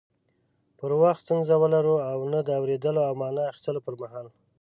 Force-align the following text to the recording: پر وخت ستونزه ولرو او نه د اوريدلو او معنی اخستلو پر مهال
پر 0.79 0.91
وخت 1.01 1.21
ستونزه 1.25 1.55
ولرو 1.63 1.95
او 2.11 2.19
نه 2.33 2.39
د 2.43 2.49
اوريدلو 2.59 3.01
او 3.07 3.13
معنی 3.21 3.43
اخستلو 3.51 3.79
پر 3.85 3.93
مهال 4.01 4.27